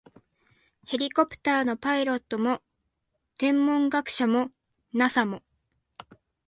[0.87, 2.63] ヘリコプターのパイロットも、
[3.37, 4.49] 天文学者も、
[4.95, 5.43] ＮＡＳＡ も、